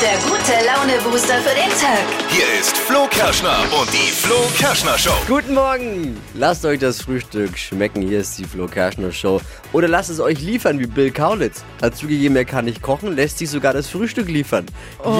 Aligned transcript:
der 0.00 0.16
gute 0.18 0.52
Laune-Booster 0.64 1.38
für 1.38 1.54
den 1.56 1.70
Tag. 1.70 2.04
Hier 2.28 2.44
ist 2.60 2.76
Flo 2.76 3.08
Kerschner 3.10 3.58
und 3.80 3.92
die 3.92 4.12
Flo 4.12 4.36
Kerschner 4.56 4.96
Show. 4.96 5.14
Guten 5.26 5.54
Morgen! 5.54 6.16
Lasst 6.34 6.64
euch 6.64 6.78
das 6.78 7.02
Frühstück 7.02 7.58
schmecken. 7.58 8.02
Hier 8.02 8.20
ist 8.20 8.38
die 8.38 8.44
Flo 8.44 8.68
Kerschner 8.68 9.10
Show. 9.10 9.40
Oder 9.72 9.88
lasst 9.88 10.10
es 10.10 10.20
euch 10.20 10.40
liefern 10.40 10.78
wie 10.78 10.86
Bill 10.86 11.10
Kaulitz. 11.10 11.64
Hat 11.82 11.96
zugegeben, 11.96 12.36
er 12.36 12.44
kann 12.44 12.66
nicht 12.66 12.80
kochen, 12.80 13.16
lässt 13.16 13.38
sich 13.38 13.50
sogar 13.50 13.72
das 13.72 13.88
Frühstück 13.88 14.28
liefern. 14.28 14.66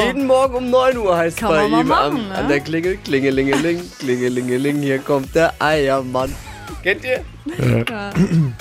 Jeden 0.04 0.26
Morgen 0.28 0.54
um 0.54 0.70
9 0.70 0.96
Uhr 0.96 1.16
heißt 1.16 1.38
Kann 1.38 1.48
bei 1.48 1.66
man 1.68 1.80
ihm 1.80 1.88
mal 1.88 2.06
an, 2.06 2.12
machen, 2.12 2.28
ne? 2.28 2.34
an 2.36 2.48
der 2.48 2.60
Klingel. 2.60 2.98
Klingelingeling, 2.98 3.82
klingelingeling. 3.98 4.80
Hier 4.80 5.00
kommt 5.00 5.34
der 5.34 5.54
Eiermann. 5.60 6.32
Kennt 6.82 7.04
ihr? 7.04 7.24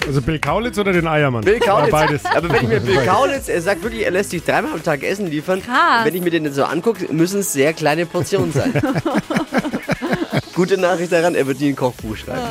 Also 0.05 0.21
Bill 0.21 0.39
Kaulitz 0.39 0.77
oder 0.79 0.91
den 0.91 1.07
Eiermann? 1.07 1.43
Bill 1.43 1.59
Kaulitz. 1.59 1.91
Ja, 1.91 2.05
beides. 2.05 2.25
Aber 2.25 2.49
wenn 2.49 2.63
ich 2.63 2.67
mir 2.67 2.79
Bill. 2.79 3.05
Kaulitz, 3.05 3.47
er 3.47 3.61
sagt 3.61 3.83
wirklich, 3.83 4.03
er 4.03 4.11
lässt 4.11 4.31
sich 4.31 4.43
dreimal 4.43 4.73
am 4.73 4.83
Tag 4.83 5.03
Essen 5.03 5.27
liefern. 5.27 5.61
Krass. 5.61 6.05
Wenn 6.05 6.15
ich 6.15 6.21
mir 6.21 6.31
den 6.31 6.45
jetzt 6.45 6.55
so 6.55 6.63
angucke, 6.63 7.11
müssen 7.13 7.41
es 7.41 7.53
sehr 7.53 7.73
kleine 7.73 8.05
Portionen 8.05 8.51
sein. 8.51 8.73
Gute 10.55 10.79
Nachricht 10.79 11.11
daran, 11.11 11.35
er 11.35 11.45
wird 11.45 11.59
nie 11.59 11.69
ein 11.69 11.75
Kochbuch 11.75 12.17
schreiben. 12.17 12.41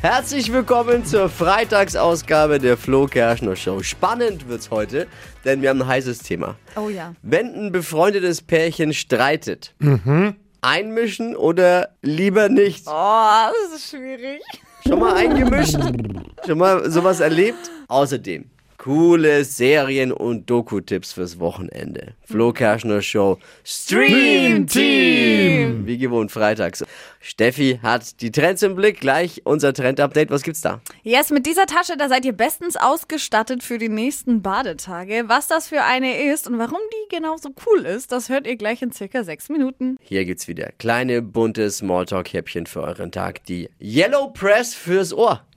Herzlich 0.00 0.52
willkommen 0.52 1.04
zur 1.04 1.28
Freitagsausgabe 1.28 2.60
der 2.60 2.76
Flo 2.76 3.06
Kerschner 3.06 3.56
Show. 3.56 3.82
Spannend 3.82 4.48
wird's 4.48 4.70
heute, 4.70 5.08
denn 5.44 5.60
wir 5.60 5.70
haben 5.70 5.82
ein 5.82 5.88
heißes 5.88 6.20
Thema. 6.20 6.54
Oh 6.76 6.88
ja. 6.88 7.14
Wenn 7.22 7.52
ein 7.54 7.72
befreundetes 7.72 8.42
Pärchen 8.42 8.94
streitet, 8.94 9.74
einmischen 10.60 11.34
oder 11.34 11.88
lieber 12.02 12.48
nicht? 12.48 12.84
Oh, 12.86 13.48
das 13.72 13.80
ist 13.80 13.90
schwierig. 13.90 14.40
Schon 14.86 14.98
mal 15.00 15.14
eingemischt? 15.14 15.76
Schon 16.46 16.58
mal 16.58 16.90
sowas 16.90 17.20
erlebt? 17.20 17.70
Außerdem 17.88 18.44
coole 18.78 19.44
Serien 19.44 20.12
und 20.12 20.48
Doku-Tipps 20.48 21.12
fürs 21.12 21.38
Wochenende. 21.38 22.14
Flo 22.24 22.52
Kerschner 22.52 23.02
Show 23.02 23.38
Stream 23.64 24.66
Team! 24.66 25.86
Wie 25.86 25.98
gewohnt 25.98 26.30
freitags. 26.30 26.84
Steffi 27.20 27.80
hat 27.82 28.20
die 28.20 28.30
Trends 28.30 28.62
im 28.62 28.76
Blick. 28.76 29.00
Gleich 29.00 29.42
unser 29.44 29.74
Trend-Update. 29.74 30.30
Was 30.30 30.42
gibt's 30.42 30.60
da? 30.60 30.80
Yes, 31.02 31.30
mit 31.30 31.46
dieser 31.46 31.66
Tasche, 31.66 31.96
da 31.96 32.08
seid 32.08 32.24
ihr 32.24 32.32
bestens 32.32 32.76
ausgestattet 32.76 33.62
für 33.62 33.78
die 33.78 33.88
nächsten 33.88 34.42
Badetage. 34.42 35.24
Was 35.26 35.48
das 35.48 35.68
für 35.68 35.82
eine 35.82 36.32
ist 36.32 36.46
und 36.46 36.58
warum 36.58 36.78
die 36.92 37.16
genauso 37.16 37.50
cool 37.66 37.84
ist, 37.84 38.12
das 38.12 38.28
hört 38.28 38.46
ihr 38.46 38.56
gleich 38.56 38.80
in 38.82 38.92
circa 38.92 39.24
sechs 39.24 39.48
Minuten. 39.48 39.96
Hier 40.00 40.24
gibt's 40.24 40.46
wieder 40.46 40.70
kleine, 40.78 41.20
bunte 41.20 41.68
Smalltalk-Häppchen 41.68 42.66
für 42.66 42.82
euren 42.82 43.10
Tag. 43.10 43.44
Die 43.44 43.68
Yellow 43.80 44.28
Press 44.28 44.74
fürs 44.74 45.12
Ohr. 45.12 45.47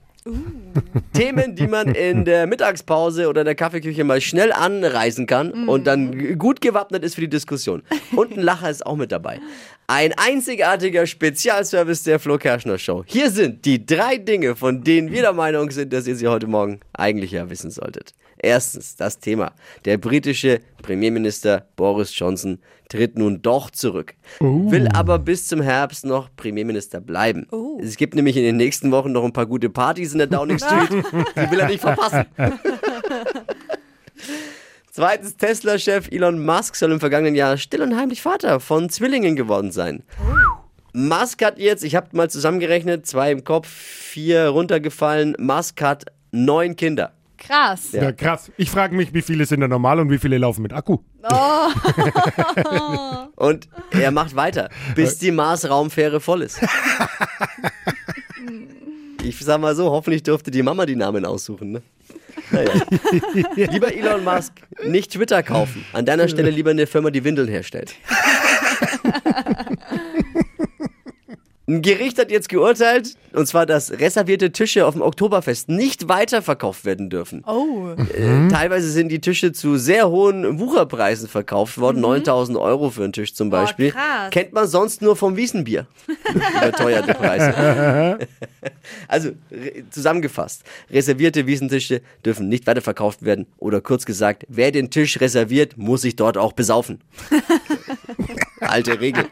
Themen, 1.12 1.56
die 1.56 1.66
man 1.66 1.94
in 1.94 2.24
der 2.24 2.46
Mittagspause 2.46 3.28
oder 3.28 3.40
in 3.40 3.44
der 3.44 3.54
Kaffeeküche 3.56 4.04
mal 4.04 4.20
schnell 4.20 4.52
anreißen 4.52 5.26
kann 5.26 5.68
und 5.68 5.86
dann 5.86 6.38
gut 6.38 6.60
gewappnet 6.60 7.02
ist 7.02 7.16
für 7.16 7.22
die 7.22 7.28
Diskussion. 7.28 7.82
Und 8.14 8.36
ein 8.36 8.42
Lacher 8.42 8.70
ist 8.70 8.86
auch 8.86 8.96
mit 8.96 9.10
dabei. 9.10 9.40
Ein 9.88 10.12
einzigartiger 10.16 11.06
Spezialservice 11.06 12.04
der 12.04 12.20
Flo 12.20 12.38
Kerschner 12.38 12.78
Show. 12.78 13.02
Hier 13.06 13.30
sind 13.30 13.64
die 13.64 13.84
drei 13.84 14.16
Dinge, 14.16 14.54
von 14.54 14.84
denen 14.84 15.10
wir 15.10 15.22
der 15.22 15.32
Meinung 15.32 15.70
sind, 15.70 15.92
dass 15.92 16.06
ihr 16.06 16.14
sie 16.14 16.28
heute 16.28 16.46
Morgen 16.46 16.80
eigentlich 16.92 17.32
ja 17.32 17.50
wissen 17.50 17.70
solltet. 17.70 18.14
Erstens 18.44 18.96
das 18.96 19.20
Thema. 19.20 19.52
Der 19.84 19.98
britische 19.98 20.60
Premierminister 20.82 21.64
Boris 21.76 22.18
Johnson 22.18 22.58
tritt 22.88 23.16
nun 23.16 23.40
doch 23.40 23.70
zurück. 23.70 24.14
Will 24.40 24.88
aber 24.88 25.20
bis 25.20 25.46
zum 25.46 25.62
Herbst 25.62 26.04
noch 26.04 26.28
Premierminister 26.36 27.00
bleiben. 27.00 27.46
Es 27.80 27.96
gibt 27.96 28.16
nämlich 28.16 28.36
in 28.36 28.42
den 28.42 28.56
nächsten 28.56 28.90
Wochen 28.90 29.12
noch 29.12 29.24
ein 29.24 29.32
paar 29.32 29.46
gute 29.46 29.70
Partys 29.70 30.12
in 30.12 30.18
der 30.18 30.26
Downing 30.26 30.58
Street. 30.58 30.90
Die 31.36 31.50
will 31.50 31.60
er 31.60 31.68
nicht 31.68 31.80
verpassen. 31.80 32.26
Zweitens, 34.90 35.36
Tesla-Chef 35.36 36.08
Elon 36.10 36.44
Musk 36.44 36.74
soll 36.74 36.92
im 36.92 37.00
vergangenen 37.00 37.36
Jahr 37.36 37.56
still 37.56 37.80
und 37.80 37.96
heimlich 37.96 38.22
Vater 38.22 38.58
von 38.60 38.90
Zwillingen 38.90 39.36
geworden 39.36 39.70
sein. 39.70 40.02
Musk 40.92 41.42
hat 41.42 41.58
jetzt, 41.58 41.84
ich 41.84 41.94
habe 41.94 42.08
mal 42.12 42.28
zusammengerechnet, 42.28 43.06
zwei 43.06 43.30
im 43.30 43.44
Kopf, 43.44 43.68
vier 43.68 44.48
runtergefallen. 44.48 45.34
Musk 45.38 45.80
hat 45.80 46.06
neun 46.32 46.76
Kinder. 46.76 47.12
Krass. 47.44 47.92
Ja, 47.92 48.12
krass. 48.12 48.52
Ich 48.56 48.70
frage 48.70 48.94
mich, 48.94 49.12
wie 49.12 49.22
viele 49.22 49.44
sind 49.46 49.60
da 49.60 49.68
normal 49.68 49.98
und 49.98 50.10
wie 50.10 50.18
viele 50.18 50.38
laufen 50.38 50.62
mit 50.62 50.72
Akku? 50.72 50.98
Und 53.36 53.68
er 53.90 54.10
macht 54.12 54.36
weiter, 54.36 54.68
bis 54.94 55.18
die 55.18 55.32
Mars-Raumfähre 55.32 56.20
voll 56.20 56.42
ist. 56.42 56.60
Ich 59.24 59.38
sag 59.38 59.60
mal 59.60 59.76
so, 59.76 59.88
hoffentlich 59.88 60.24
durfte 60.24 60.50
die 60.50 60.64
Mama 60.64 60.84
die 60.84 60.96
Namen 60.96 61.24
aussuchen. 61.24 61.70
Ne? 61.70 61.82
Naja. 62.50 62.72
Lieber 63.54 63.94
Elon 63.94 64.24
Musk, 64.24 64.52
nicht 64.84 65.12
Twitter 65.12 65.44
kaufen. 65.44 65.84
An 65.92 66.04
deiner 66.04 66.26
Stelle 66.26 66.50
lieber 66.50 66.70
eine 66.70 66.88
Firma, 66.88 67.10
die 67.10 67.22
Windeln 67.22 67.46
herstellt. 67.46 67.94
Ein 71.72 71.80
Gericht 71.80 72.18
hat 72.18 72.30
jetzt 72.30 72.50
geurteilt, 72.50 73.14
und 73.32 73.46
zwar, 73.46 73.64
dass 73.64 73.92
reservierte 73.92 74.52
Tische 74.52 74.84
auf 74.84 74.92
dem 74.92 75.00
Oktoberfest 75.00 75.70
nicht 75.70 76.06
weiterverkauft 76.06 76.84
werden 76.84 77.08
dürfen. 77.08 77.42
Oh. 77.46 77.94
Äh, 77.96 78.48
Teilweise 78.48 78.90
sind 78.90 79.08
die 79.08 79.22
Tische 79.22 79.52
zu 79.52 79.78
sehr 79.78 80.10
hohen 80.10 80.60
Wucherpreisen 80.60 81.28
verkauft 81.28 81.78
worden. 81.78 82.02
9000 82.02 82.58
Euro 82.58 82.90
für 82.90 83.04
einen 83.04 83.14
Tisch 83.14 83.32
zum 83.32 83.48
Beispiel. 83.48 83.86
Mhm. 83.88 83.92
krass. 83.92 84.30
Kennt 84.32 84.52
man 84.52 84.66
sonst 84.66 85.00
nur 85.00 85.16
vom 85.16 85.38
Wiesenbier. 85.38 85.86
Überteuerte 86.58 87.14
Preise. 87.14 88.18
also, 89.08 89.30
zusammengefasst. 89.88 90.64
Reservierte 90.90 91.46
Wiesentische 91.46 92.02
dürfen 92.22 92.50
nicht 92.50 92.66
weiterverkauft 92.66 93.22
werden. 93.24 93.46
Oder 93.56 93.80
kurz 93.80 94.04
gesagt, 94.04 94.44
wer 94.48 94.72
den 94.72 94.90
Tisch 94.90 95.18
reserviert, 95.22 95.78
muss 95.78 96.02
sich 96.02 96.16
dort 96.16 96.36
auch 96.36 96.52
besaufen. 96.52 97.00
Alte 98.60 99.00
Regel. 99.00 99.24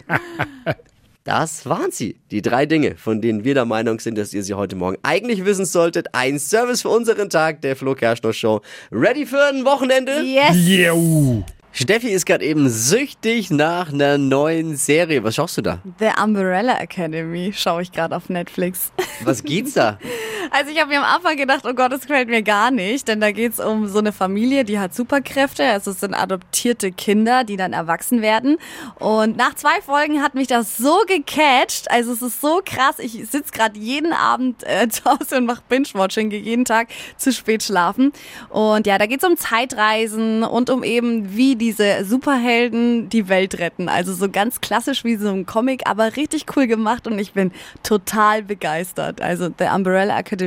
Das 1.24 1.66
waren 1.66 1.90
sie. 1.90 2.18
Die 2.30 2.40
drei 2.40 2.64
Dinge, 2.64 2.96
von 2.96 3.20
denen 3.20 3.44
wir 3.44 3.52
der 3.52 3.66
Meinung 3.66 4.00
sind, 4.00 4.16
dass 4.16 4.32
ihr 4.32 4.42
sie 4.42 4.54
heute 4.54 4.74
Morgen 4.74 4.96
eigentlich 5.02 5.44
wissen 5.44 5.66
solltet. 5.66 6.14
Ein 6.14 6.38
Service 6.38 6.80
für 6.80 6.88
unseren 6.88 7.28
Tag, 7.28 7.60
der 7.60 7.76
Flo 7.76 7.94
Kerschner 7.94 8.32
Show. 8.32 8.62
Ready 8.90 9.26
für 9.26 9.44
ein 9.44 9.66
Wochenende? 9.66 10.22
Yes. 10.22 10.56
Yo. 10.66 11.44
Steffi 11.72 12.08
ist 12.08 12.24
gerade 12.24 12.44
eben 12.44 12.68
süchtig 12.70 13.50
nach 13.50 13.92
einer 13.92 14.16
neuen 14.16 14.76
Serie. 14.76 15.22
Was 15.22 15.34
schaust 15.34 15.58
du 15.58 15.62
da? 15.62 15.80
The 15.98 16.08
Umbrella 16.22 16.80
Academy 16.80 17.52
schaue 17.54 17.82
ich 17.82 17.92
gerade 17.92 18.16
auf 18.16 18.28
Netflix. 18.30 18.90
Was 19.22 19.44
geht's 19.44 19.74
da? 19.74 19.98
Also 20.52 20.72
ich 20.72 20.80
habe 20.80 20.90
mir 20.90 20.98
am 20.98 21.04
Anfang 21.04 21.36
gedacht, 21.36 21.64
oh 21.64 21.74
Gott, 21.74 21.92
das 21.92 22.00
gefällt 22.00 22.28
mir 22.28 22.42
gar 22.42 22.72
nicht, 22.72 23.06
denn 23.06 23.20
da 23.20 23.30
geht's 23.30 23.60
um 23.60 23.86
so 23.86 24.00
eine 24.00 24.10
Familie, 24.10 24.64
die 24.64 24.80
hat 24.80 24.92
Superkräfte. 24.92 25.64
Also 25.64 25.92
es 25.92 26.00
sind 26.00 26.12
adoptierte 26.12 26.90
Kinder, 26.90 27.44
die 27.44 27.56
dann 27.56 27.72
erwachsen 27.72 28.20
werden. 28.20 28.56
Und 28.98 29.36
nach 29.36 29.54
zwei 29.54 29.80
Folgen 29.80 30.20
hat 30.22 30.34
mich 30.34 30.48
das 30.48 30.76
so 30.76 31.02
gecatcht. 31.06 31.88
Also 31.88 32.12
es 32.12 32.20
ist 32.20 32.40
so 32.40 32.62
krass. 32.64 32.98
Ich 32.98 33.30
sitz 33.30 33.52
gerade 33.52 33.78
jeden 33.78 34.12
Abend 34.12 34.64
äh, 34.64 34.88
zu 34.90 35.04
Hause 35.04 35.36
und 35.36 35.46
mache 35.46 35.62
Binge-Watching, 35.68 36.32
jeden 36.32 36.64
Tag 36.64 36.88
zu 37.16 37.32
spät 37.32 37.62
schlafen. 37.62 38.12
Und 38.48 38.88
ja, 38.88 38.98
da 38.98 39.06
geht's 39.06 39.24
um 39.24 39.36
Zeitreisen 39.36 40.42
und 40.42 40.68
um 40.68 40.82
eben, 40.82 41.36
wie 41.36 41.54
diese 41.54 42.04
Superhelden 42.04 43.08
die 43.08 43.28
Welt 43.28 43.60
retten. 43.60 43.88
Also 43.88 44.12
so 44.14 44.28
ganz 44.28 44.60
klassisch 44.60 45.04
wie 45.04 45.14
so 45.14 45.28
ein 45.28 45.46
Comic, 45.46 45.82
aber 45.88 46.16
richtig 46.16 46.46
cool 46.56 46.66
gemacht 46.66 47.06
und 47.06 47.20
ich 47.20 47.34
bin 47.34 47.52
total 47.84 48.42
begeistert. 48.42 49.20
Also 49.20 49.48
The 49.56 49.66
Umbrella 49.72 50.18
Academy 50.18 50.39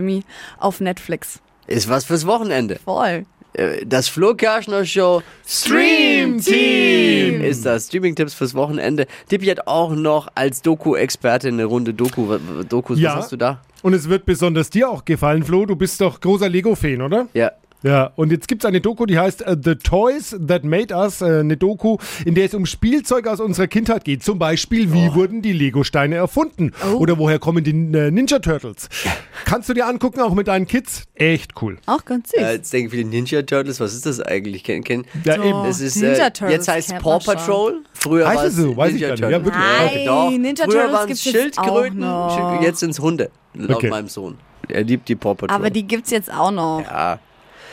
auf 0.57 0.79
Netflix. 0.79 1.39
Ist 1.67 1.89
was 1.89 2.05
fürs 2.05 2.25
Wochenende. 2.27 2.79
Voll. 2.83 3.25
Äh, 3.53 3.85
Das 3.85 4.07
Flo 4.09 4.33
Kerschner 4.35 4.85
Show 4.85 5.21
Stream 5.47 6.41
Team 6.41 7.41
ist 7.41 7.65
das. 7.65 7.87
Streaming-Tipps 7.87 8.33
fürs 8.33 8.53
Wochenende. 8.55 9.05
Tippi 9.29 9.45
hat 9.45 9.67
auch 9.67 9.91
noch 9.95 10.27
als 10.35 10.61
Doku-Expertin 10.61 11.53
eine 11.53 11.65
Runde 11.65 11.93
Doku. 11.93 12.37
Dokus. 12.67 12.99
Ja. 12.99 13.11
Was 13.11 13.23
hast 13.25 13.31
du 13.31 13.37
da? 13.37 13.61
Und 13.81 13.93
es 13.93 14.07
wird 14.09 14.25
besonders 14.25 14.69
dir 14.69 14.89
auch 14.89 15.03
gefallen, 15.05 15.43
Flo. 15.43 15.65
Du 15.65 15.75
bist 15.75 15.99
doch 16.01 16.19
großer 16.21 16.49
Lego-Fan, 16.49 17.01
oder? 17.01 17.27
Ja. 17.33 17.51
Ja, 17.83 18.11
und 18.15 18.31
jetzt 18.31 18.47
gibt's 18.47 18.63
eine 18.65 18.79
Doku, 18.79 19.05
die 19.05 19.19
heißt 19.19 19.41
äh, 19.41 19.57
The 19.61 19.75
Toys 19.75 20.35
That 20.47 20.63
Made 20.63 20.95
Us. 20.95 21.21
Äh, 21.21 21.39
eine 21.41 21.57
Doku, 21.57 21.97
in 22.25 22.33
der 22.33 22.45
es 22.45 22.53
um 22.53 22.65
Spielzeug 22.65 23.27
aus 23.27 23.39
unserer 23.41 23.67
Kindheit 23.67 24.05
geht. 24.05 24.23
Zum 24.23 24.39
Beispiel, 24.39 24.93
wie 24.93 25.13
wurden 25.13 25.41
die 25.41 25.51
Lego-Steine 25.51 26.15
erfunden? 26.15 26.71
Oder 26.97 27.17
woher 27.17 27.39
kommen 27.39 27.63
die 27.63 27.71
äh, 27.71 28.09
Ninja 28.09 28.39
Turtles? 28.39 28.87
Kannst 29.45 29.67
du 29.67 29.73
dir 29.73 29.85
angucken, 29.85 30.21
auch 30.21 30.33
mit 30.33 30.47
deinen 30.47 30.65
Kids? 30.65 31.03
Echt 31.15 31.61
cool. 31.61 31.77
Auch 31.85 32.05
ganz 32.05 32.29
süß. 32.31 32.39
Äh, 32.41 32.53
jetzt 32.53 32.71
denken 32.71 32.91
viele 32.91 33.03
Ninja 33.05 33.41
Turtles. 33.41 33.79
Was 33.81 33.93
ist 33.93 34.05
das 34.05 34.21
eigentlich? 34.21 34.63
Kenn, 34.63 34.83
kenn. 34.83 35.05
Ja, 35.25 35.35
So. 35.35 35.43
eben. 35.43 35.65
Es 35.65 35.81
ist, 35.81 35.97
Ninja 35.97 36.27
äh, 36.27 36.31
Turtles 36.31 36.51
jetzt 36.53 36.67
heißt 36.69 36.97
Paw. 36.99 37.19
Patrol. 37.19 37.83
Früher 37.93 38.25
Heißt 38.27 38.37
war 38.37 38.45
es 38.45 38.55
so? 38.55 38.77
Weiß 38.77 38.93
ich 38.93 39.01
Ninja 39.01 39.15
gar 39.15 39.15
nicht. 39.15 39.21
Ja, 39.23 39.39
Turtles. 39.39 39.45
wirklich? 39.45 39.95
Nein, 39.95 40.05
Doch. 40.05 40.29
Ninja 40.31 40.63
Früher 40.65 40.73
Turtles 40.73 40.93
waren 40.93 41.11
es 41.11 41.23
gibt's 41.23 41.25
jetzt 41.43 41.59
auch 41.59 41.63
Schildkröten, 41.65 41.99
noch. 41.99 42.51
Schild- 42.53 42.63
jetzt 42.67 42.79
sind 42.79 42.89
es 42.91 42.99
Hunde. 42.99 43.29
Laut 43.55 43.75
Okay. 43.77 43.89
meinem 43.89 44.07
Sohn. 44.07 44.37
Er 44.69 44.83
liebt 44.83 45.09
die 45.09 45.15
Paw 45.15 45.35
Patrol. 45.35 45.53
Aber 45.55 45.69
die 45.69 45.83
gibt's 45.85 46.11
jetzt 46.11 46.31
auch 46.33 46.51
noch. 46.51 46.81
ja. 46.89 47.19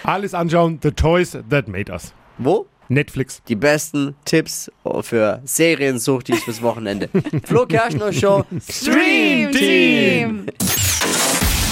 Alles 0.03 0.35
anschauen. 0.35 0.79
The 0.83 0.93
Toys 0.93 1.37
That 1.51 1.69
Made 1.69 1.93
Us. 1.93 2.13
Wo? 2.39 2.67
Netflix. 2.89 3.43
Die 3.47 3.55
besten 3.55 4.17
Tipps 4.25 4.71
für 5.03 5.41
Seriensuchtis 5.45 6.43
fürs 6.43 6.61
Wochenende. 6.63 7.09
Flo 7.45 7.67
Kerschner 7.67 8.13
Show 8.13 8.45
Stream 8.69 9.53
Team. 9.53 10.47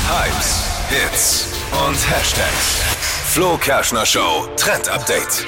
Hypes, 0.08 0.64
Hits 0.90 1.48
und 1.72 2.10
Hashtags. 2.10 2.82
Flo 3.32 3.56
Kerschner 3.56 4.06
Show 4.06 4.46
Trend 4.56 4.88
Update. 4.88 5.44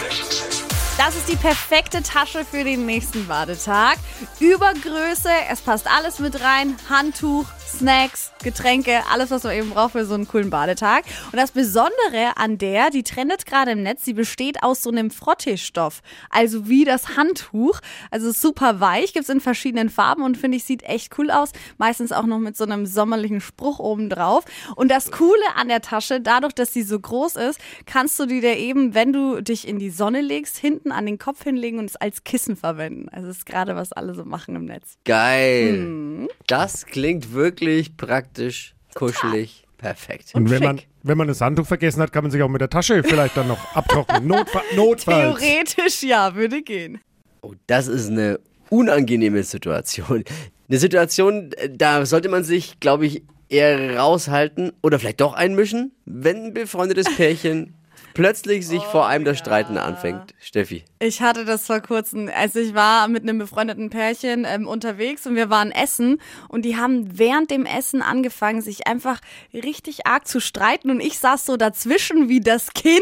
Das 0.99 1.17
ist 1.17 1.29
die 1.31 1.37
perfekte 1.37 2.03
Tasche 2.03 2.45
für 2.45 2.63
den 2.63 2.85
nächsten 2.85 3.27
Badetag. 3.27 3.97
Übergröße, 4.39 5.31
es 5.51 5.63
passt 5.63 5.87
alles 5.91 6.19
mit 6.19 6.43
rein. 6.43 6.77
Handtuch, 6.91 7.47
Snacks, 7.79 8.33
Getränke, 8.43 9.01
alles, 9.11 9.31
was 9.31 9.45
man 9.45 9.55
eben 9.55 9.71
braucht 9.71 9.93
für 9.93 10.05
so 10.05 10.15
einen 10.15 10.27
coolen 10.27 10.51
Badetag. 10.51 11.05
Und 11.33 11.37
das 11.39 11.53
Besondere 11.53 12.37
an 12.37 12.59
der, 12.59 12.91
die 12.91 13.03
trendet 13.03 13.47
gerade 13.47 13.73
im 13.73 13.83
Netz, 13.83 14.05
sie 14.05 14.13
besteht 14.13 14.63
aus 14.63 14.83
so 14.83 14.91
einem 14.91 15.11
Frotteestoff. 15.11 16.03
Also 16.31 16.69
wie 16.69 16.85
das 16.85 17.17
Handtuch. 17.17 17.81
Also 18.11 18.33
super 18.33 18.81
weich, 18.81 19.13
gibt's 19.13 19.29
in 19.29 19.41
verschiedenen 19.41 19.89
Farben 19.89 20.23
und 20.23 20.37
finde 20.37 20.57
ich, 20.57 20.65
sieht 20.65 20.83
echt 20.83 21.19
cool 21.19 21.31
aus. 21.31 21.53
Meistens 21.79 22.13
auch 22.13 22.27
noch 22.27 22.39
mit 22.39 22.57
so 22.57 22.65
einem 22.65 22.87
sommerlichen 22.87 23.41
Spruch 23.41 23.79
oben 23.79 24.11
drauf. 24.11 24.45
Und 24.77 24.91
das 24.91 25.11
Coole 25.11 25.45
an 25.57 25.69
der 25.69 25.81
Tasche, 25.81 26.21
dadurch, 26.21 26.55
dass 26.55 26.73
sie 26.73 26.83
so 26.83 26.99
groß 26.99 27.37
ist, 27.37 27.61
kannst 27.87 28.19
du 28.19 28.27
die 28.27 28.41
dir 28.41 28.57
eben, 28.57 28.95
wenn 28.95 29.13
du 29.13 29.41
dich 29.43 29.67
in 29.69 29.79
die 29.79 29.91
Sonne 29.91 30.21
legst, 30.21 30.57
hinten 30.57 30.93
an 30.93 31.07
den 31.07 31.19
Kopf 31.19 31.45
hinlegen 31.45 31.79
und 31.79 31.87
es 31.87 31.97
als 31.97 32.25
Kissen 32.25 32.57
verwenden. 32.57 33.09
Also 33.11 33.29
ist 33.29 33.47
gerade, 33.47 33.77
was 33.77 33.93
alle 33.93 34.15
so 34.15 34.25
machen 34.25 34.57
im 34.57 34.65
Netz. 34.65 34.97
Geil. 35.05 36.29
Das 36.47 36.87
klingt 36.87 37.33
wirklich 37.33 37.60
praktisch, 37.97 38.75
kuschelig, 38.95 39.65
perfekt. 39.79 40.35
Und 40.35 40.51
wenn 40.51 40.63
man, 40.63 40.81
wenn 41.03 41.19
man 41.19 41.29
das 41.29 41.41
Handtuch 41.41 41.67
vergessen 41.67 42.03
hat, 42.03 42.13
kann 42.13 42.25
man 42.25 42.31
sich 42.31 42.43
auch 42.43 42.49
mit 42.49 42.61
der 42.61 42.71
Tasche 42.71 43.03
vielleicht 43.03 43.37
dann 43.37 43.49
noch 43.49 43.75
abtrocknen. 43.75 44.27
Notfa 44.27 44.63
notfalls. 44.75 45.39
Theoretisch 45.41 46.03
ja, 46.03 46.35
würde 46.35 46.63
gehen. 46.63 47.01
Oh, 47.43 47.55
das 47.67 47.87
ist 47.87 48.11
eine 48.11 48.41
unangenehme 48.69 49.43
Situation. 49.43 50.25
Eine 50.69 50.79
Situation, 50.79 51.53
äh, 51.53 51.69
da 51.71 52.07
sollte 52.07 52.29
man 52.29 52.45
sich, 52.45 52.81
glaube 52.81 53.07
ich, 53.07 53.25
eher 53.49 53.99
raushalten 53.99 54.73
oder 54.83 54.99
vielleicht 54.99 55.21
doch 55.21 55.35
einmischen, 55.35 55.93
wenn 56.05 56.45
ein 56.45 56.55
befreundetes 56.55 57.07
Pärchen 57.17 57.75
plötzlich 58.15 58.67
sich 58.67 58.83
vor 58.83 59.07
einem 59.07 59.25
das 59.25 59.39
Streiten 59.39 59.79
anfängt. 59.79 60.35
Steffi. 60.41 60.85
Ich 60.99 61.23
hatte 61.23 61.45
das 61.45 61.67
vor 61.67 61.81
kurzem. 61.81 62.31
Also 62.35 62.59
ich 62.59 62.75
war 62.75 63.09
mit 63.09 63.23
einem 63.23 63.39
befreundeten 63.39 63.91
Pärchen 63.91 64.45
ähm, 64.47 64.69
unterwegs 64.69 65.27
und 65.27 65.35
wir 65.35 65.51
waren 65.51 65.73
essen 65.73 66.21
und 66.49 66.65
die 66.65 66.77
haben 66.77 67.19
während 67.19 67.51
dem 67.51 67.67
Essen 67.67 68.03
angefangen, 68.03 68.61
sich 68.61 68.87
einfach 68.87 69.21
richtig 69.55 70.07
arg 70.07 70.27
zu 70.27 70.41
streiten 70.41 70.91
und 70.91 71.01
ich 71.01 71.19
saß 71.19 71.47
so 71.47 71.57
dazwischen 71.57 72.29
wie 72.29 72.41
das 72.41 72.73
Kind 72.75 73.01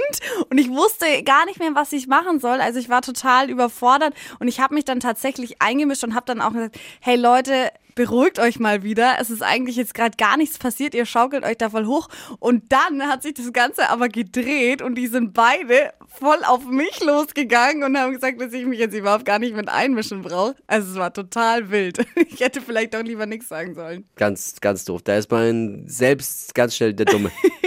und 0.50 0.58
ich 0.58 0.68
wusste 0.68 1.06
gar 1.24 1.44
nicht 1.46 1.58
mehr, 1.58 1.74
was 1.74 1.92
ich 1.92 2.06
machen 2.06 2.40
soll. 2.40 2.60
Also 2.60 2.78
ich 2.78 2.88
war 2.88 3.02
total 3.02 3.50
überfordert 3.50 4.14
und 4.38 4.48
ich 4.48 4.60
habe 4.60 4.74
mich 4.74 4.84
dann 4.84 5.00
tatsächlich 5.00 5.60
eingemischt 5.60 6.04
und 6.04 6.14
habe 6.14 6.26
dann 6.26 6.40
auch 6.40 6.52
gesagt, 6.52 6.78
hey 7.00 7.16
Leute, 7.16 7.70
beruhigt 7.98 8.38
euch 8.38 8.60
mal 8.60 8.84
wieder. 8.84 9.16
Es 9.20 9.28
ist 9.28 9.42
eigentlich 9.42 9.74
jetzt 9.74 9.92
gerade 9.92 10.16
gar 10.16 10.36
nichts 10.36 10.56
passiert. 10.56 10.94
Ihr 10.94 11.04
schaukelt 11.04 11.42
euch 11.42 11.58
da 11.58 11.68
voll 11.68 11.84
hoch. 11.86 12.08
Und 12.38 12.70
dann 12.70 13.02
hat 13.08 13.24
sich 13.24 13.34
das 13.34 13.52
Ganze 13.52 13.90
aber 13.90 14.08
gedreht 14.08 14.82
und 14.82 14.94
die 14.94 15.08
sind 15.08 15.34
beide 15.34 15.92
voll 16.06 16.44
auf 16.44 16.64
mich 16.64 17.02
losgegangen 17.02 17.82
und 17.82 17.98
haben 17.98 18.12
gesagt, 18.12 18.40
dass 18.40 18.52
ich 18.52 18.66
mich 18.66 18.78
jetzt 18.78 18.94
überhaupt 18.94 19.24
gar 19.24 19.40
nicht 19.40 19.56
mit 19.56 19.68
einmischen 19.68 20.22
brauche. 20.22 20.54
Also 20.68 20.92
es 20.92 20.96
war 20.96 21.12
total 21.12 21.72
wild. 21.72 21.98
Ich 22.30 22.44
hätte 22.44 22.60
vielleicht 22.60 22.94
doch 22.94 23.02
lieber 23.02 23.26
nichts 23.26 23.48
sagen 23.48 23.74
sollen. 23.74 24.04
Ganz, 24.14 24.60
ganz 24.60 24.84
doof. 24.84 25.02
Da 25.02 25.16
ist 25.16 25.30
man 25.30 25.82
selbst 25.88 26.54
ganz 26.54 26.76
schnell 26.76 26.94
der 26.94 27.06
Dumme. 27.06 27.32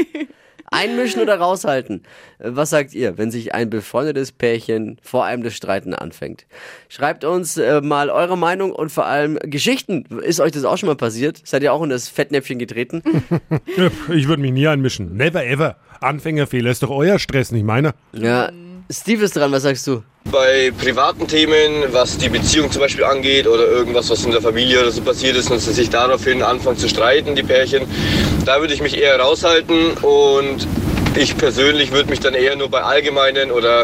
Einmischen 0.71 1.21
oder 1.21 1.35
raushalten? 1.38 2.01
Äh, 2.39 2.50
Was 2.53 2.71
sagt 2.71 2.94
ihr, 2.94 3.18
wenn 3.18 3.29
sich 3.29 3.53
ein 3.53 3.69
befreundetes 3.69 4.31
Pärchen 4.31 4.97
vor 5.03 5.25
einem 5.25 5.44
das 5.44 5.53
Streiten 5.53 5.94
anfängt? 5.94 6.45
Schreibt 6.89 7.23
uns 7.23 7.57
äh, 7.57 7.81
mal 7.81 8.09
eure 8.09 8.38
Meinung 8.38 8.71
und 8.71 8.89
vor 8.91 9.06
allem 9.06 9.38
Geschichten. 9.44 10.06
Ist 10.23 10.39
euch 10.39 10.51
das 10.53 10.63
auch 10.63 10.77
schon 10.77 10.88
mal 10.88 10.95
passiert? 10.95 11.41
Seid 11.45 11.62
ihr 11.63 11.73
auch 11.73 11.83
in 11.83 11.89
das 11.89 12.09
Fettnäpfchen 12.09 12.57
getreten? 12.57 13.03
Ich 14.09 14.27
würde 14.27 14.41
mich 14.41 14.51
nie 14.51 14.68
einmischen. 14.68 15.15
Never 15.15 15.45
ever. 15.45 15.75
Anfängerfehler 16.00 16.71
ist 16.71 16.83
doch 16.83 16.89
euer 16.89 17.19
Stress, 17.19 17.51
nicht 17.51 17.65
meiner. 17.65 17.94
ja. 18.13 18.51
Steve 18.91 19.23
ist 19.23 19.35
dran, 19.35 19.51
was 19.51 19.63
sagst 19.63 19.88
du? 19.88 20.03
Bei 20.31 20.71
privaten 20.77 21.27
Themen, 21.27 21.85
was 21.91 22.17
die 22.17 22.29
Beziehung 22.29 22.69
zum 22.71 22.81
Beispiel 22.81 23.05
angeht 23.05 23.47
oder 23.47 23.65
irgendwas, 23.65 24.09
was 24.09 24.25
in 24.25 24.31
der 24.31 24.41
Familie 24.41 24.81
oder 24.81 24.91
so 24.91 25.01
passiert 25.01 25.38
ist 25.38 25.49
und 25.49 25.59
sie 25.59 25.71
sich 25.71 25.89
daraufhin 25.89 26.43
anfangen 26.43 26.77
zu 26.77 26.89
streiten, 26.89 27.35
die 27.35 27.43
Pärchen, 27.43 27.83
da 28.45 28.59
würde 28.59 28.73
ich 28.73 28.81
mich 28.81 28.97
eher 28.97 29.19
raushalten 29.19 29.91
und 30.01 30.67
ich 31.15 31.38
persönlich 31.38 31.91
würde 31.91 32.09
mich 32.09 32.19
dann 32.19 32.33
eher 32.33 32.55
nur 32.55 32.69
bei 32.69 32.81
allgemeinen 32.81 33.51
oder 33.51 33.83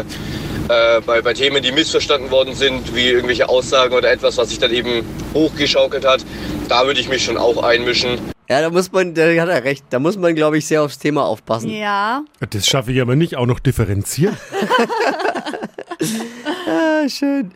äh, 0.68 1.00
bei, 1.04 1.22
bei 1.22 1.32
Themen, 1.32 1.62
die 1.62 1.72
missverstanden 1.72 2.30
worden 2.30 2.54
sind, 2.54 2.94
wie 2.94 3.08
irgendwelche 3.08 3.48
Aussagen 3.48 3.94
oder 3.94 4.10
etwas, 4.10 4.36
was 4.36 4.50
sich 4.50 4.58
dann 4.58 4.72
eben 4.72 5.06
hochgeschaukelt 5.32 6.06
hat, 6.06 6.24
da 6.68 6.86
würde 6.86 7.00
ich 7.00 7.08
mich 7.08 7.24
schon 7.24 7.38
auch 7.38 7.62
einmischen. 7.62 8.18
Ja, 8.48 8.62
da 8.62 8.70
muss 8.70 8.90
man, 8.92 9.14
da 9.14 9.22
hat 9.24 9.48
er 9.48 9.64
recht, 9.64 9.84
da 9.90 9.98
muss 9.98 10.16
man, 10.16 10.34
glaube 10.34 10.56
ich, 10.58 10.66
sehr 10.66 10.82
aufs 10.82 10.98
Thema 10.98 11.24
aufpassen. 11.24 11.68
Ja. 11.70 12.22
Das 12.50 12.66
schaffe 12.66 12.92
ich 12.92 13.00
aber 13.00 13.14
nicht, 13.14 13.36
auch 13.36 13.46
noch 13.46 13.60
differenzieren. 13.60 14.36
Ah, 16.70 17.08
schön. 17.08 17.50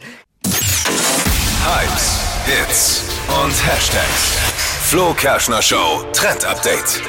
Hypes, 1.65 2.19
Hits 2.47 3.05
und 3.44 3.67
Hashtags. 3.67 4.39
Flo 4.89 5.15
Kerschner 5.15 5.62
Show 5.62 6.05
Trend 6.12 6.44
Update. 6.44 7.00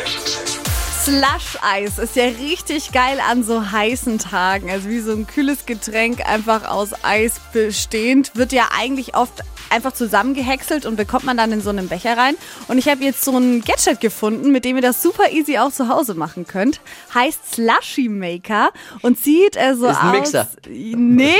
Slush-Eis 1.04 2.00
ist 2.00 2.16
ja 2.16 2.24
richtig 2.24 2.94
geil 2.94 3.20
an 3.30 3.44
so 3.44 3.72
heißen 3.72 4.20
Tagen. 4.20 4.72
Also 4.72 4.88
wie 4.88 5.02
so 5.02 5.12
ein 5.12 5.28
kühles 5.28 5.66
Getränk 5.66 6.26
einfach 6.26 6.70
aus 6.70 6.92
Eis 7.04 7.42
bestehend. 7.52 8.32
Wird 8.38 8.54
ja 8.54 8.70
eigentlich 8.74 9.14
oft 9.14 9.44
einfach 9.74 9.92
zusammengehäckselt 9.92 10.86
und 10.86 10.96
bekommt 10.96 11.26
man 11.26 11.36
dann 11.36 11.52
in 11.52 11.62
so 11.62 11.72
einen 11.72 11.90
Becher 11.90 12.16
rein. 12.16 12.36
Und 12.68 12.78
ich 12.78 12.88
habe 12.88 13.04
jetzt 13.04 13.26
so 13.26 13.36
ein 13.36 13.62
Gadget 13.62 14.00
gefunden, 14.00 14.52
mit 14.52 14.66
dem 14.66 14.76
ihr 14.76 14.82
das 14.82 15.02
super 15.02 15.32
easy 15.32 15.58
auch 15.58 15.72
zu 15.72 15.90
Hause 15.90 16.14
machen 16.14 16.46
könnt. 16.46 16.80
Heißt 17.14 17.56
Slushy 17.56 18.08
Maker 18.08 18.70
und 19.02 19.18
sieht 19.20 19.58
äh, 19.58 19.76
so 19.76 19.88
Ist 19.88 19.98
ein 19.98 20.10
aus. 20.10 20.16
Mixer. 20.16 20.48
Nee, 20.68 21.36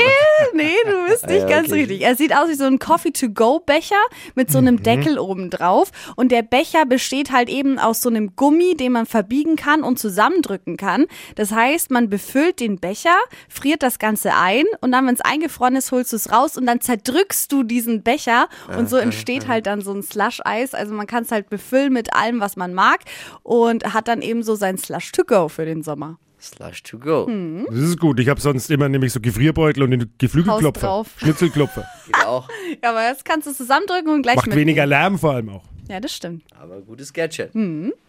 nee, 0.52 0.74
du 0.84 1.06
bist 1.08 1.26
nicht 1.28 1.42
ja, 1.42 1.48
ganz 1.48 1.68
okay. 1.68 1.80
richtig. 1.80 2.02
Er 2.02 2.16
sieht 2.16 2.34
aus 2.34 2.48
wie 2.48 2.54
so 2.54 2.64
ein 2.64 2.78
Coffee-to-go-Becher 2.78 4.02
mit 4.34 4.50
so 4.50 4.58
einem 4.58 4.82
Deckel 4.82 5.18
oben 5.18 5.50
drauf. 5.50 5.90
Und 6.16 6.32
der 6.32 6.42
Becher 6.42 6.86
besteht 6.86 7.30
halt 7.30 7.48
eben 7.48 7.78
aus 7.78 8.02
so 8.02 8.08
einem 8.08 8.34
Gummi, 8.34 8.76
den 8.76 8.92
man 8.92 9.06
verbiegen 9.06 9.53
kann 9.56 9.82
und 9.82 9.98
zusammendrücken 9.98 10.76
kann. 10.76 11.06
Das 11.34 11.50
heißt, 11.52 11.90
man 11.90 12.08
befüllt 12.08 12.60
den 12.60 12.78
Becher, 12.78 13.16
friert 13.48 13.82
das 13.82 13.98
Ganze 13.98 14.34
ein 14.34 14.64
und 14.80 14.92
dann, 14.92 15.06
wenn 15.06 15.14
es 15.14 15.20
eingefroren 15.20 15.76
ist, 15.76 15.92
holst 15.92 16.12
du 16.12 16.16
es 16.16 16.30
raus 16.32 16.56
und 16.56 16.66
dann 16.66 16.80
zerdrückst 16.80 17.50
du 17.52 17.62
diesen 17.62 18.02
Becher 18.02 18.48
und 18.76 18.88
so 18.88 18.96
entsteht 18.96 19.48
halt 19.48 19.66
dann 19.66 19.80
so 19.80 19.92
ein 19.92 20.02
Slush-Eis. 20.02 20.74
Also 20.74 20.94
man 20.94 21.06
kann 21.06 21.22
es 21.24 21.32
halt 21.32 21.48
befüllen 21.50 21.92
mit 21.92 22.14
allem, 22.14 22.40
was 22.40 22.56
man 22.56 22.74
mag 22.74 23.00
und 23.42 23.94
hat 23.94 24.08
dann 24.08 24.22
eben 24.22 24.42
so 24.42 24.54
sein 24.54 24.78
Slush-to-go 24.78 25.48
für 25.48 25.64
den 25.64 25.82
Sommer. 25.82 26.18
Slush 26.40 26.82
to 26.82 26.98
go. 26.98 27.26
Das 27.70 27.78
ist 27.78 27.98
gut. 27.98 28.20
Ich 28.20 28.28
habe 28.28 28.38
sonst 28.38 28.70
immer 28.70 28.86
nämlich 28.90 29.14
so 29.14 29.20
Gefrierbeutel 29.20 29.82
und 29.82 29.92
den 29.92 30.12
Geflügelklopfer. 30.18 31.04
Schnitzelklopfer. 31.16 31.86
Geht 32.06 32.26
auch. 32.26 32.48
Ja, 32.82 32.90
aber 32.90 33.08
das 33.08 33.24
kannst 33.24 33.46
du 33.46 33.52
zusammendrücken 33.52 34.12
und 34.12 34.22
gleich 34.22 34.36
Macht 34.36 34.46
mitnehmen. 34.48 34.68
weniger 34.68 34.84
Lärm 34.84 35.18
vor 35.18 35.32
allem 35.32 35.48
auch. 35.48 35.62
Ja, 35.88 36.00
das 36.00 36.12
stimmt. 36.14 36.42
Aber 36.60 36.80
gutes 36.82 37.12
Gadget. 37.12 37.52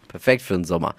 Perfekt 0.08 0.42
für 0.42 0.54
den 0.54 0.64
Sommer. 0.64 0.94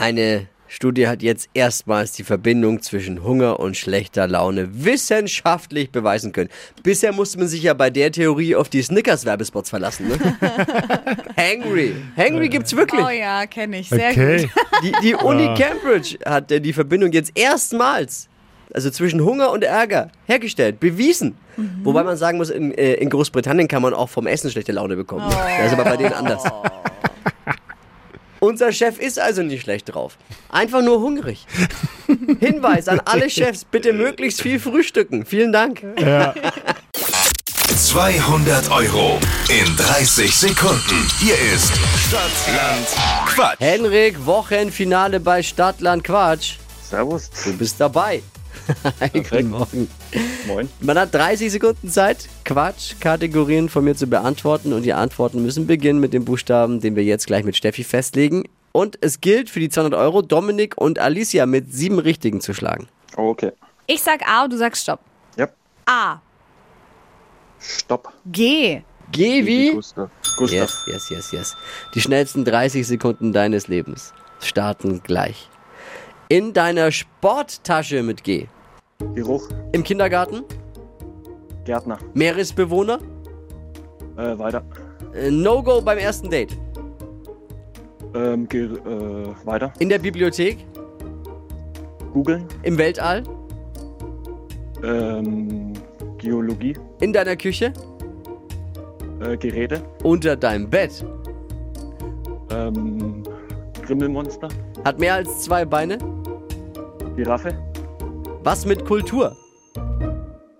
Eine 0.00 0.46
Studie 0.68 1.08
hat 1.08 1.22
jetzt 1.22 1.48
erstmals 1.54 2.12
die 2.12 2.22
Verbindung 2.22 2.82
zwischen 2.82 3.24
Hunger 3.24 3.58
und 3.58 3.76
schlechter 3.76 4.28
Laune 4.28 4.84
wissenschaftlich 4.84 5.90
beweisen 5.90 6.30
können. 6.32 6.50
Bisher 6.84 7.12
musste 7.12 7.38
man 7.38 7.48
sich 7.48 7.62
ja 7.62 7.74
bei 7.74 7.90
der 7.90 8.12
Theorie 8.12 8.54
auf 8.54 8.68
die 8.68 8.82
Snickers-Werbespots 8.82 9.70
verlassen. 9.70 10.08
Ne? 10.08 10.18
Hangry. 11.36 11.96
Hangry 12.16 12.48
gibt's 12.48 12.76
wirklich. 12.76 13.04
Oh 13.04 13.08
ja, 13.08 13.46
kenne 13.46 13.80
ich. 13.80 13.88
Sehr 13.88 14.10
Okay. 14.10 14.42
gut. 14.42 14.50
Die, 14.84 14.92
die 15.02 15.14
Uni 15.16 15.52
Cambridge 15.56 16.18
hat 16.24 16.52
äh, 16.52 16.60
die 16.60 16.72
Verbindung 16.72 17.10
jetzt 17.10 17.32
erstmals, 17.36 18.28
also 18.72 18.90
zwischen 18.90 19.24
Hunger 19.24 19.50
und 19.50 19.64
Ärger, 19.64 20.12
hergestellt, 20.26 20.78
bewiesen. 20.78 21.36
Wobei 21.82 22.04
man 22.04 22.16
sagen 22.16 22.38
muss, 22.38 22.50
in, 22.50 22.70
äh, 22.78 22.92
in 22.94 23.10
Großbritannien 23.10 23.66
kann 23.66 23.82
man 23.82 23.92
auch 23.92 24.08
vom 24.08 24.28
Essen 24.28 24.48
schlechte 24.52 24.70
Laune 24.70 24.94
bekommen. 24.94 25.24
Das 25.58 25.66
ist 25.66 25.72
aber 25.72 25.82
bei 25.82 25.96
denen 25.96 26.12
anders. 26.12 26.44
Unser 28.48 28.72
Chef 28.72 28.98
ist 28.98 29.18
also 29.18 29.42
nicht 29.42 29.60
schlecht 29.60 29.92
drauf. 29.92 30.16
Einfach 30.48 30.80
nur 30.80 31.00
hungrig. 31.02 31.46
Hinweis 32.40 32.88
an 32.88 32.98
alle 33.04 33.28
Chefs, 33.28 33.66
bitte 33.66 33.92
möglichst 33.92 34.40
viel 34.40 34.58
frühstücken. 34.58 35.26
Vielen 35.26 35.52
Dank. 35.52 35.82
200 37.76 38.70
Euro 38.70 39.20
in 39.50 39.76
30 39.76 40.34
Sekunden. 40.34 41.10
Hier 41.20 41.34
ist 41.54 41.74
Stadtland 42.08 42.86
Quatsch. 43.26 43.60
Henrik, 43.60 44.24
Wochenfinale 44.24 45.20
bei 45.20 45.42
Stadtland 45.42 46.02
Quatsch. 46.02 46.54
Servus. 46.88 47.28
Du 47.44 47.52
bist 47.52 47.78
dabei. 47.78 48.22
Hi, 49.00 49.08
Guten 49.12 49.50
Morgen. 49.50 49.88
Moin. 50.46 50.68
Man 50.80 50.98
hat 50.98 51.14
30 51.14 51.50
Sekunden 51.50 51.88
Zeit, 51.88 52.28
Quatsch-Kategorien 52.44 53.68
von 53.68 53.84
mir 53.84 53.94
zu 53.94 54.06
beantworten 54.06 54.72
und 54.72 54.82
die 54.82 54.92
Antworten 54.92 55.42
müssen 55.42 55.66
beginnen 55.66 56.00
mit 56.00 56.12
dem 56.12 56.24
Buchstaben, 56.24 56.80
den 56.80 56.96
wir 56.96 57.04
jetzt 57.04 57.26
gleich 57.26 57.44
mit 57.44 57.56
Steffi 57.56 57.84
festlegen. 57.84 58.44
Und 58.72 58.98
es 59.00 59.20
gilt 59.20 59.48
für 59.50 59.60
die 59.60 59.70
200 59.70 59.98
Euro, 59.98 60.22
Dominik 60.22 60.76
und 60.76 60.98
Alicia 60.98 61.46
mit 61.46 61.72
sieben 61.72 61.98
Richtigen 61.98 62.40
zu 62.40 62.52
schlagen. 62.52 62.88
Oh, 63.16 63.30
okay. 63.30 63.52
Ich 63.86 64.02
sag 64.02 64.26
A 64.28 64.44
und 64.44 64.52
du 64.52 64.58
sagst 64.58 64.82
Stopp. 64.82 65.00
Ja. 65.36 65.48
A. 65.86 66.20
Stopp. 67.58 68.12
G. 68.26 68.82
Geh 69.10 69.46
wie? 69.46 69.72
Gustav. 69.72 70.10
Gustav. 70.36 70.84
Yes, 70.86 70.86
yes, 70.86 71.10
yes, 71.10 71.32
yes. 71.32 71.56
Die 71.94 72.00
schnellsten 72.02 72.44
30 72.44 72.86
Sekunden 72.86 73.32
deines 73.32 73.68
Lebens 73.68 74.12
starten 74.40 75.02
gleich. 75.02 75.48
In 76.28 76.52
deiner 76.52 76.92
Sporttasche 76.92 78.02
mit 78.02 78.22
G. 78.22 78.48
Geruch. 79.14 79.48
Im 79.72 79.84
Kindergarten, 79.84 80.44
Gärtner. 81.64 81.98
Meeresbewohner? 82.14 82.98
Äh, 84.16 84.38
weiter. 84.38 84.62
Äh, 85.14 85.30
No-Go 85.30 85.80
beim 85.80 85.98
ersten 85.98 86.30
Date? 86.30 86.56
Ähm, 88.14 88.48
ge 88.48 88.64
äh, 88.64 89.34
weiter. 89.44 89.72
In 89.78 89.88
der 89.88 89.98
Bibliothek? 89.98 90.64
Googeln. 92.12 92.46
Im 92.62 92.78
Weltall? 92.78 93.22
Ähm, 94.82 95.74
Geologie. 96.18 96.76
In 97.00 97.12
deiner 97.12 97.36
Küche? 97.36 97.72
Äh, 99.20 99.36
Geräte. 99.36 99.82
Unter 100.02 100.36
deinem 100.36 100.68
Bett? 100.68 101.04
Ähm, 102.50 103.22
Grimmelmonster. 103.86 104.48
Hat 104.84 104.98
mehr 104.98 105.14
als 105.14 105.42
zwei 105.42 105.64
Beine? 105.64 105.98
Giraffe. 107.14 107.67
Was 108.48 108.64
mit 108.64 108.82
Kultur? 108.86 109.36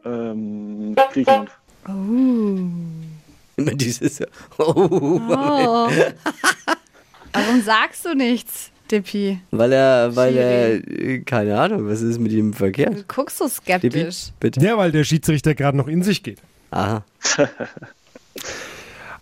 Ähm, 0.05 0.95
Griechenland. 1.11 1.49
Immer 3.57 3.71
dieses. 3.77 4.21
Oh, 4.59 4.75
Oh. 5.27 5.89
Warum 7.33 7.63
sagst 7.65 8.05
du 8.05 8.13
nichts, 8.15 8.73
Dippi? 8.91 9.41
weil 9.53 9.73
er, 9.73 10.15
weil 10.15 10.37
er, 10.37 10.75
äh, 10.87 11.21
keine 11.21 11.59
Ahnung, 11.59 11.89
was 11.89 12.03
ist 12.03 12.19
mit 12.21 12.31
ihm 12.33 12.53
verkehrt? 12.53 12.95
Du 12.95 13.05
guckst 13.05 13.39
so 13.39 13.47
Dippi, 13.47 13.63
skeptisch. 13.89 14.33
bitte. 14.39 14.61
Ja, 14.61 14.77
weil 14.77 14.93
der 14.93 15.05
Schiedsrichter 15.05 15.55
gerade 15.55 15.79
noch 15.79 15.89
in 15.89 16.03
sich 16.03 16.23
geht. 16.23 16.43
Aha. 16.71 17.03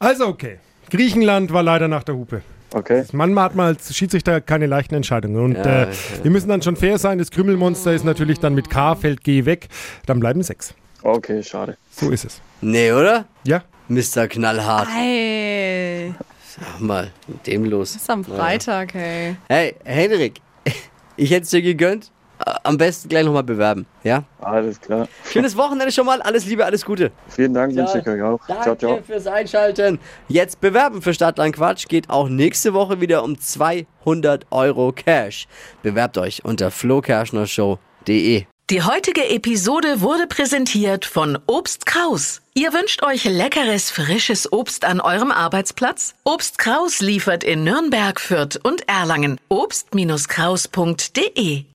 Also 0.01 0.27
okay. 0.27 0.59
Griechenland 0.91 1.53
war 1.53 1.63
leider 1.63 1.87
nach 1.87 2.03
der 2.03 2.17
Hupe. 2.17 2.43
Okay. 2.77 3.05
Manchmal 3.13 3.45
hat 3.45 3.55
man 3.55 3.67
als 3.69 3.97
Schiedsrichter 3.97 4.43
keine 4.43 4.67
leichten 4.67 4.95
Entscheidungen. 4.95 5.43
Und 5.43 5.55
Ja, 5.57 5.85
äh, 5.85 5.89
wir 6.23 6.31
müssen 6.31 6.51
dann 6.51 6.61
schon 6.61 6.77
fair 6.77 6.99
sein. 6.99 7.17
Das 7.17 7.31
Krümmelmonster 7.31 7.95
ist 7.95 8.05
natürlich 8.05 8.39
dann 8.39 8.55
mit 8.55 8.69
K, 8.69 8.95
fällt 8.97 9.25
G 9.25 9.47
weg. 9.47 9.69
Dann 10.05 10.21
bleiben 10.21 10.43
sechs. 10.43 10.75
Okay, 11.03 11.43
schade. 11.43 11.79
So 11.91 12.11
ist 12.11 12.27
es. 12.27 12.43
Nee, 12.61 12.93
oder? 12.93 13.25
Ja. 13.45 13.63
Mr. 13.89 14.29
Knallhart. 14.29 14.89
Ey, 14.95 16.13
Sag 16.47 16.81
mal, 16.81 17.11
mit 17.27 17.47
dem 17.47 17.65
los. 17.65 17.97
ist 17.97 18.11
am 18.11 18.23
Freitag, 18.25 18.93
hey. 18.93 19.37
Hey, 19.49 19.75
Henrik, 19.85 20.41
ich 21.17 21.31
hätte 21.31 21.45
es 21.45 21.51
dir 21.51 21.63
gegönnt. 21.63 22.11
Am 22.39 22.77
besten 22.77 23.09
gleich 23.09 23.25
nochmal 23.25 23.43
bewerben, 23.43 23.87
ja? 24.05 24.25
Alles 24.41 24.81
klar. 24.81 25.09
Schönes 25.31 25.57
Wochenende 25.57 25.93
schon 25.93 26.07
mal. 26.07 26.21
Alles 26.23 26.47
Liebe, 26.47 26.65
alles 26.65 26.85
Gute. 26.85 27.11
Vielen 27.29 27.55
Dank, 27.55 27.75
wünsche 27.75 27.99
ich 27.99 28.07
euch 28.07 28.23
auch. 28.23 28.41
Danke 28.47 28.63
Ciao, 28.63 28.77
ciao. 28.77 29.01
fürs 29.07 29.27
Einschalten. 29.27 29.99
Jetzt 30.29 30.61
bewerben 30.61 31.03
für 31.03 31.15
Stadtland 31.15 31.57
Quatsch 31.57 31.89
geht 31.89 32.11
auch 32.11 32.29
nächste 32.29 32.75
Woche 32.75 33.01
wieder 33.01 33.25
um 33.25 33.39
200 33.39 34.47
Euro 34.51 34.93
Cash. 34.93 35.49
Bewerbt 35.83 36.19
euch 36.19 36.45
unter 36.45 36.71
flokerschnershow.de. 36.71 38.45
Die 38.69 38.83
heutige 38.83 39.29
Episode 39.29 40.01
wurde 40.01 40.27
präsentiert 40.27 41.05
von 41.05 41.39
Obst 41.47 41.87
Kraus. 41.87 42.43
Ihr 42.53 42.73
wünscht 42.73 43.05
euch 43.05 43.23
leckeres, 43.23 43.93
frisches 43.93 44.53
Obst 44.53 44.85
an 44.85 45.01
eurem 45.01 45.31
Arbeitsplatz? 45.31 46.15
Obst 46.25 46.59
Kraus 46.59 47.01
liefert 47.01 47.45
in 47.45 47.63
Nürnberg, 47.63 48.21
Fürth 48.21 48.59
und 48.61 48.89
Erlangen. 48.89 49.39
Obst-Kraus.de 49.49 51.67